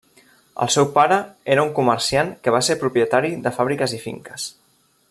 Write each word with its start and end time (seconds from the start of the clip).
El 0.63 0.69
seu 0.75 0.87
pare 0.95 1.19
era 1.57 1.65
un 1.67 1.69
comerciant 1.81 2.33
que 2.47 2.55
va 2.57 2.63
ser 2.69 2.79
propietari 2.85 3.33
de 3.45 3.57
fàbriques 3.61 3.95
i 4.01 4.05
finques. 4.09 4.51